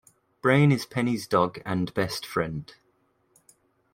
[0.41, 2.73] Brain is Penny's dog and best friend.